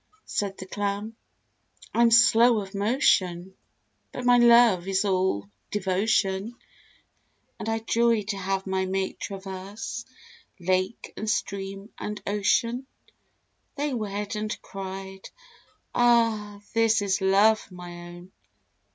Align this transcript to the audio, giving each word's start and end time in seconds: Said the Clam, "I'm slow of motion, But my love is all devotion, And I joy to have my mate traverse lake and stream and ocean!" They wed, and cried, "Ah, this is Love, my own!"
Said 0.25 0.57
the 0.57 0.65
Clam, 0.65 1.15
"I'm 1.93 2.09
slow 2.09 2.59
of 2.61 2.73
motion, 2.73 3.55
But 4.11 4.25
my 4.25 4.39
love 4.39 4.87
is 4.87 5.05
all 5.05 5.47
devotion, 5.69 6.55
And 7.59 7.69
I 7.69 7.77
joy 7.77 8.23
to 8.29 8.35
have 8.35 8.65
my 8.65 8.87
mate 8.87 9.19
traverse 9.19 10.03
lake 10.59 11.13
and 11.15 11.29
stream 11.29 11.93
and 11.99 12.19
ocean!" 12.25 12.87
They 13.75 13.93
wed, 13.93 14.35
and 14.35 14.59
cried, 14.63 15.29
"Ah, 15.93 16.61
this 16.73 17.03
is 17.03 17.21
Love, 17.21 17.71
my 17.71 17.91
own!" 18.07 18.31